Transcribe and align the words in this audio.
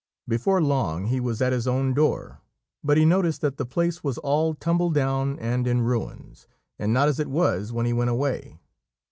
Before 0.27 0.63
long 0.63 1.05
he 1.05 1.19
was 1.19 1.43
at 1.43 1.53
his 1.53 1.67
own 1.67 1.93
door, 1.93 2.41
but 2.83 2.97
he 2.97 3.05
noticed 3.05 3.41
that 3.41 3.57
the 3.57 3.67
place 3.67 4.03
was 4.03 4.17
all 4.17 4.55
tumble 4.55 4.89
down 4.89 5.37
and 5.37 5.67
in 5.67 5.81
ruins, 5.83 6.47
and 6.79 6.91
not 6.91 7.07
as 7.07 7.19
it 7.19 7.27
was 7.29 7.71
when 7.71 7.85
he 7.85 7.93
went 7.93 8.09
away. 8.09 8.57